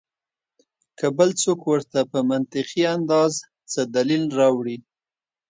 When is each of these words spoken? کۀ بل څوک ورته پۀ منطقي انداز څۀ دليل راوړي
کۀ 0.97 1.07
بل 1.17 1.29
څوک 1.41 1.59
ورته 1.69 1.99
پۀ 2.11 2.19
منطقي 2.29 2.83
انداز 2.95 3.33
څۀ 3.71 3.81
دليل 3.95 4.23
راوړي 4.39 4.77